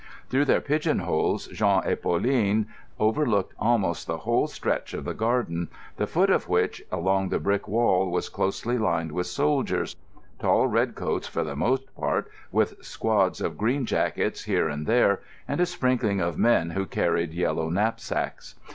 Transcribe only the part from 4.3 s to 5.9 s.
stretch of the garden,